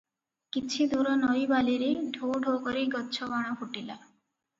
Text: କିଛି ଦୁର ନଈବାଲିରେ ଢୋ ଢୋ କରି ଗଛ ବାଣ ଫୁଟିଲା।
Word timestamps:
କିଛି 0.55 0.85
ଦୁର 0.93 1.11
ନଈବାଲିରେ 1.23 1.89
ଢୋ 2.15 2.31
ଢୋ 2.47 2.55
କରି 2.69 2.87
ଗଛ 2.97 3.29
ବାଣ 3.35 3.53
ଫୁଟିଲା। 3.61 3.99